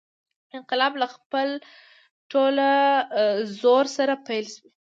انقلاب 0.57 0.93
له 1.01 1.07
خپل 1.15 1.47
ټول 2.31 2.55
زور 3.61 3.85
سره 3.97 4.13
پیل 4.27 4.45
شو. 4.53 4.65